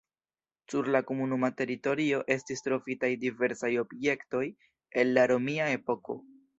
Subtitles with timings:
[0.71, 4.45] Sur la komunuma teritorio estis trovitaj diversaj objektoj
[5.03, 6.23] el la romia epoko.